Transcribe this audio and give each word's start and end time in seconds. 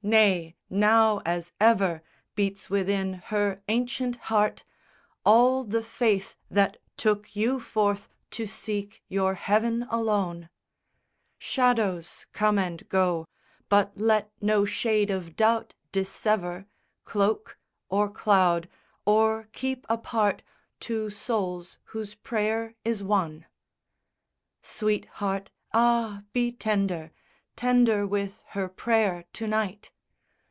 Nay, 0.00 0.54
now 0.70 1.20
as 1.26 1.50
ever 1.58 2.04
Beats 2.36 2.70
within 2.70 3.14
her 3.14 3.60
ancient 3.66 4.14
heart 4.30 4.62
All 5.24 5.64
the 5.64 5.82
faith 5.82 6.36
that 6.48 6.76
took 6.96 7.34
you 7.34 7.58
forth 7.58 8.08
to 8.30 8.46
seek 8.46 9.02
your 9.08 9.34
heaven 9.34 9.88
alone: 9.90 10.50
Shadows 11.36 12.26
come 12.32 12.60
and 12.60 12.88
go; 12.88 13.26
but 13.68 13.90
let 13.98 14.30
no 14.40 14.64
shade 14.64 15.10
of 15.10 15.34
doubt 15.34 15.74
dissever, 15.90 16.66
Cloak, 17.04 17.58
or 17.88 18.08
cloud, 18.08 18.68
or 19.04 19.48
keep 19.50 19.84
apart 19.88 20.44
Two 20.78 21.10
souls 21.10 21.76
whose 21.86 22.14
prayer 22.14 22.76
is 22.84 23.02
one. 23.02 23.40
VI 23.40 23.48
Sweetheart, 24.62 25.50
ah, 25.74 26.22
be 26.32 26.52
tender 26.52 27.10
Tender 27.56 28.06
with 28.06 28.44
her 28.50 28.68
prayer 28.68 29.24
to 29.32 29.48
night! 29.48 29.90